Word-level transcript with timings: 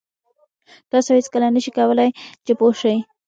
تاسو 0.91 1.09
هېڅکله 1.17 1.47
نه 1.55 1.59
شئ 1.63 1.71
کولای 1.77 2.09
چې 2.45 2.51
پوه 2.59 2.73
شئ. 2.81 2.95